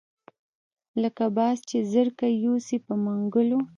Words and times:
لکه 1.01 1.25
باز 1.37 1.57
چې 1.69 1.77
زرکه 1.93 2.27
یوسي 2.45 2.77
په 2.85 2.93
منګلو 3.03 3.59